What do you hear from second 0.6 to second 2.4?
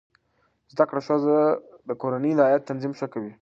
زده کړه ښځه د کورنۍ د